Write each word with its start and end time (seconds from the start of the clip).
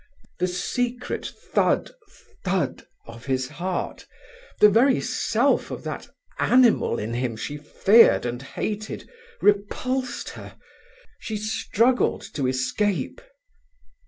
The 0.39 0.47
secret 0.47 1.27
thud, 1.27 1.91
thud 2.43 2.87
of 3.05 3.27
his 3.27 3.47
heart, 3.49 4.07
the 4.59 4.67
very 4.67 4.99
self 4.99 5.69
of 5.69 5.83
that 5.83 6.07
animal 6.39 6.97
in 6.97 7.13
him 7.13 7.37
she 7.37 7.57
feared 7.57 8.25
and 8.25 8.41
hated, 8.41 9.07
repulsed 9.43 10.29
her. 10.29 10.55
She 11.19 11.37
struggled 11.37 12.23
to 12.33 12.47
escape. 12.47 13.21